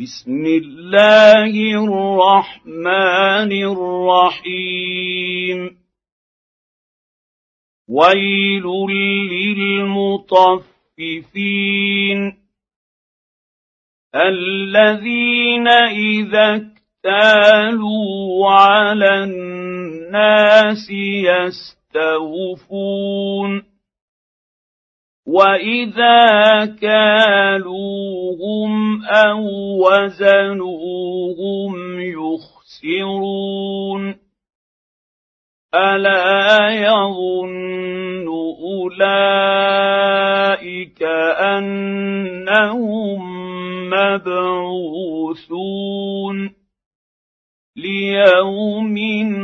بسم 0.00 0.46
الله 0.46 1.54
الرحمن 1.84 3.52
الرحيم. 4.32 5.58
ويل 7.88 8.66
للمطففين 9.58 10.48
الذين 14.14 15.68
إذا 15.68 16.56
اكتالوا 16.56 18.50
على 18.50 19.24
الناس 19.24 20.90
يستوفون 21.90 22.54
واذا 25.34 26.64
كالوهم 26.80 28.24
أو 29.04 29.40
وزنوهم 29.82 31.74
يخسرون 32.00 33.44
الا 35.74 36.68
يظن 36.70 38.28
اولئك 38.84 39.82
انهم 41.58 43.20
مبعوثون 43.90 45.44
ليوم 47.76 48.96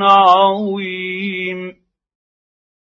عظيم 0.03 1.80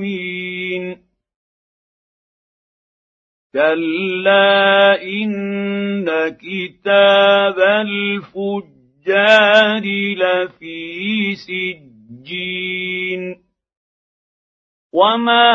كلا 3.54 5.02
ان 5.04 6.05
كتاب 6.30 7.60
الفجار 7.60 8.66
لفي 10.16 11.36
سجين 11.36 13.22
وما 14.94 15.54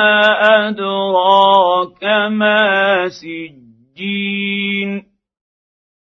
ادراك 0.69 2.05
ما 2.33 3.09
سجين 3.09 4.51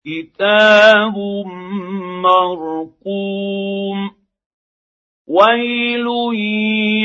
كتاب 0.05 1.17
مرقوم 2.25 4.11
ويل 5.27 6.07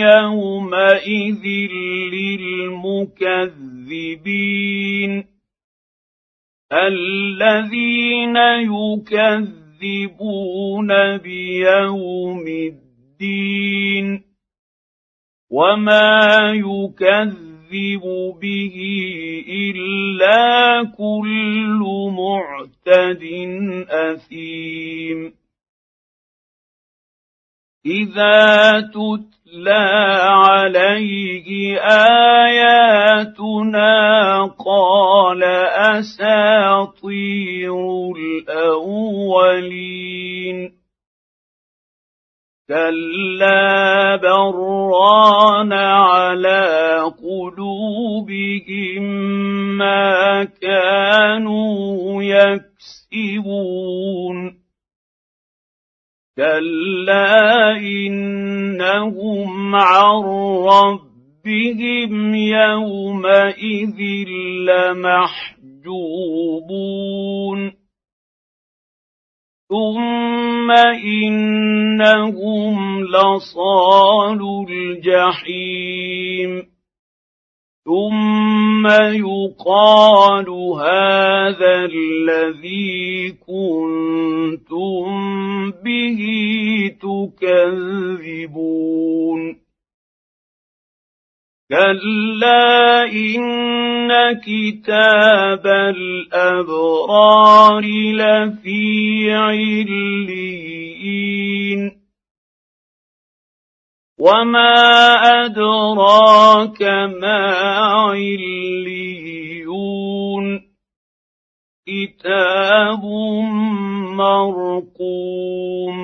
يومئذ 0.01 1.45
للمكذبين 2.13 3.37
الذين 6.73 8.37
يكذبون 9.17 10.09
بيوم 11.17 12.45
الدين 12.49 14.23
وما 15.51 16.53
يكذب 16.53 17.56
يكذب 17.73 18.03
به 18.41 18.77
الا 19.49 20.83
كل 20.99 21.81
معتد 22.19 23.23
اثيم 23.91 25.33
اذا 27.87 28.81
تتلى 28.81 29.87
عليه 30.23 31.79
اياتنا 32.45 32.85
قال 34.47 35.45
اساطير 35.99 37.75
الاولين 38.49 39.67
كلا 42.69 44.17
بران 44.17 45.73
قلوبهم 47.11 49.03
ما 49.79 50.45
كانوا 50.45 52.23
يكسبون. 52.23 52.67
كلا 56.37 57.77
إنهم 57.77 59.75
عن 59.75 60.23
ربهم 60.69 62.35
يومئذ 62.35 64.01
لمحجوبون. 64.69 65.47
ثم 69.69 70.71
إنهم 71.05 73.05
لصال 73.05 74.41
الجحيم. 74.71 76.76
ثم 77.87 78.87
يقال 79.15 80.49
هذا 80.81 81.75
الذي 81.85 83.31
كنتم 83.47 85.07
به 85.85 86.21
تكذبون 87.03 88.77
كلا 91.71 93.05
ان 93.05 94.13
كتاب 94.33 95.67
الابرار 95.97 97.05
لفي 98.13 99.33
عليين 99.33 100.87
وما 104.19 104.73
ادراك 105.45 106.83
ما 107.21 107.53
عليون 107.85 109.17
كتاب 111.87 113.05
مرقوم 114.17 115.97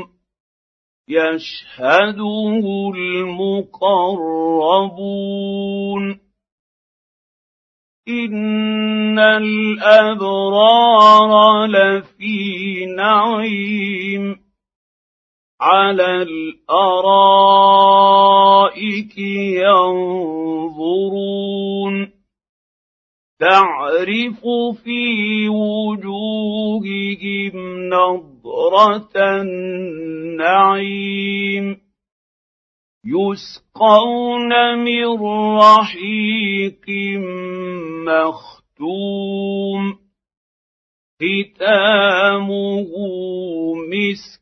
يشهده 1.08 2.92
المقربون 2.94 4.42
ان 8.08 9.18
الابرار 9.18 10.86
لفي 11.66 12.86
نعيم 12.96 14.51
على 15.62 16.22
الأرائك 16.22 17.18
ينظرون. 19.58 21.94
تعرف 23.40 24.40
في 24.84 25.48
وجوههم 25.48 27.54
نضره 27.88 29.10
النعيم. 29.16 31.76
يسقون 33.06 34.78
من 34.78 35.06
رحيق 35.58 36.86
مختوم. 38.06 40.02
ختامه 41.22 42.88
مسك 43.74 44.41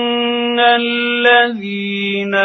الذين 0.75 2.35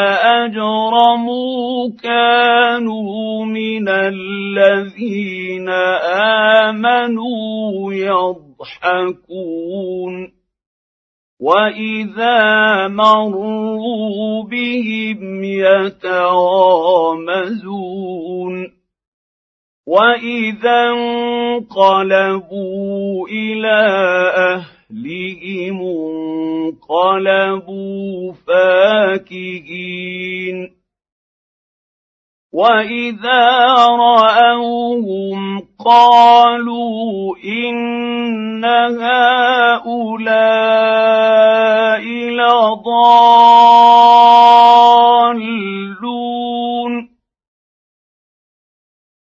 أجرموا 0.41 1.91
كانوا 2.03 3.45
من 3.45 3.89
الذين 3.89 5.69
آمنوا 6.69 7.93
يضحكون 7.95 9.57
وإذا 11.41 12.89
مروا 12.89 14.43
بهم 14.45 15.45
يتغامزون 15.45 16.37
وإذا 19.87 20.91
انقلبوا 21.71 22.49
إلى 23.29 23.79
اهلهم 24.37 24.76
انقلبوا 27.07 28.33
فاكهين 28.47 29.97
واذا 32.53 33.75
راوهم 33.75 35.61
قالوا 35.85 37.37
ان 37.45 38.65
هؤلاء 39.05 40.37
لضالون 42.41 43.67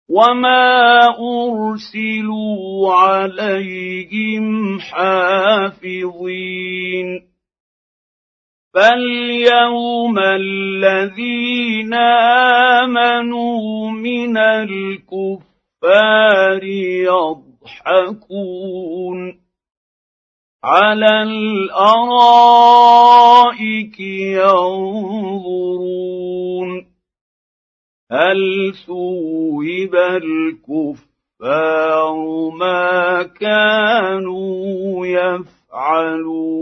وما 0.09 1.07
أرسلوا 1.71 2.95
عليهم 2.95 4.79
حافظين. 4.81 6.01
فاليوم 8.75 10.19
الذين 10.19 11.95
آمنوا 12.85 13.91
من 13.91 14.37
الكفار 14.37 15.45
يضحكون 17.85 19.41
على 20.65 21.23
الأرائك 21.23 22.41
ينظرون. 24.01 25.31
هل 28.13 28.73
ثوب 28.87 29.41
الكفار 31.43 32.51
ما 32.51 33.23
كانوا 33.23 35.07
يفعلون 35.07 36.61